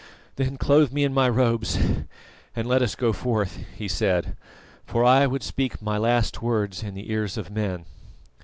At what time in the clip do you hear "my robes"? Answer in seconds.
1.13-1.77